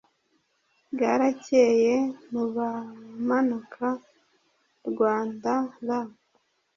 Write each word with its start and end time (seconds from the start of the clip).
Bwarakeye 0.93 1.93
nu 2.31 2.43
bamanuka 2.55 3.87
Rwandara 4.89 5.99